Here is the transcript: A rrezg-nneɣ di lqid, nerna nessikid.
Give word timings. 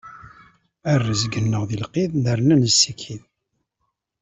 A 0.91 0.93
rrezg-nneɣ 0.99 1.63
di 1.69 1.77
lqid, 1.83 2.11
nerna 2.23 2.55
nessikid. 2.57 3.21